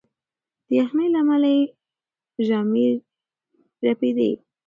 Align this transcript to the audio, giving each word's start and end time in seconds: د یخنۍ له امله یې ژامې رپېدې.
د 0.67 0.69
یخنۍ 0.79 1.07
له 1.13 1.19
امله 1.23 1.49
یې 1.57 1.63
ژامې 2.47 2.87
رپېدې. 3.87 4.31